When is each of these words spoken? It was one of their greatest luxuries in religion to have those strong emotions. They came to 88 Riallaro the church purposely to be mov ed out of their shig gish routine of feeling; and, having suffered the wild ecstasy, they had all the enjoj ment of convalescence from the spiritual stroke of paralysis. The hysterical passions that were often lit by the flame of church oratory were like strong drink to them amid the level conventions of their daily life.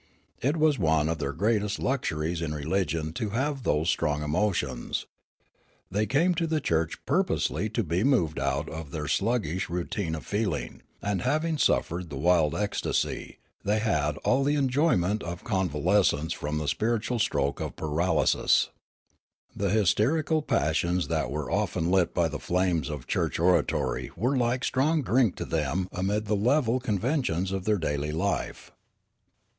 It 0.41 0.57
was 0.57 0.79
one 0.79 1.07
of 1.09 1.19
their 1.19 1.31
greatest 1.31 1.77
luxuries 1.77 2.41
in 2.41 2.55
religion 2.55 3.13
to 3.13 3.29
have 3.37 3.61
those 3.61 3.87
strong 3.91 4.23
emotions. 4.23 5.05
They 5.91 6.07
came 6.07 6.33
to 6.33 6.45
88 6.45 6.47
Riallaro 6.47 6.49
the 6.49 6.61
church 6.61 7.05
purposely 7.05 7.69
to 7.69 7.83
be 7.83 8.01
mov 8.03 8.31
ed 8.31 8.39
out 8.39 8.67
of 8.67 8.89
their 8.89 9.03
shig 9.07 9.43
gish 9.43 9.69
routine 9.69 10.15
of 10.15 10.25
feeling; 10.25 10.81
and, 11.03 11.21
having 11.21 11.59
suffered 11.59 12.09
the 12.09 12.17
wild 12.17 12.55
ecstasy, 12.55 13.37
they 13.63 13.77
had 13.77 14.17
all 14.25 14.43
the 14.43 14.55
enjoj 14.55 14.97
ment 14.97 15.21
of 15.21 15.43
convalescence 15.43 16.33
from 16.33 16.57
the 16.57 16.67
spiritual 16.67 17.19
stroke 17.19 17.59
of 17.59 17.75
paralysis. 17.75 18.71
The 19.55 19.69
hysterical 19.69 20.41
passions 20.41 21.09
that 21.09 21.29
were 21.29 21.51
often 21.51 21.91
lit 21.91 22.11
by 22.15 22.27
the 22.27 22.39
flame 22.39 22.83
of 22.89 23.05
church 23.05 23.37
oratory 23.37 24.09
were 24.17 24.35
like 24.35 24.63
strong 24.63 25.03
drink 25.03 25.35
to 25.35 25.45
them 25.45 25.87
amid 25.91 26.25
the 26.25 26.35
level 26.35 26.79
conventions 26.79 27.51
of 27.51 27.65
their 27.65 27.77
daily 27.77 28.11
life. 28.11 28.71